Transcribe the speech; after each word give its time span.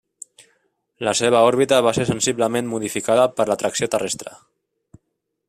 La 1.07 1.13
seva 1.19 1.41
òrbita 1.49 1.79
va 1.89 1.93
ser 1.97 2.07
sensiblement 2.11 2.73
modificada 2.73 3.27
per 3.39 3.47
l'atracció 3.51 3.91
terrestre. 3.99 4.35